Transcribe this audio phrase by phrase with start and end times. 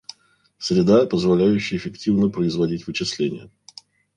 [0.57, 3.51] Среда позволяющая эффективно производить вычисления